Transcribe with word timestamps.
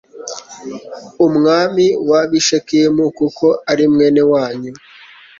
umwami 1.25 1.85
w 2.09 2.11
ab 2.19 2.31
i 2.39 2.41
Shekemu 2.47 3.05
kuko 3.17 3.45
ari 3.71 3.83
mwene 3.93 4.21
wanyu 4.31 4.71